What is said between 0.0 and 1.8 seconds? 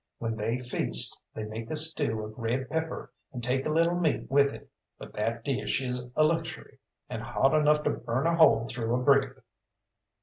When they feast they make a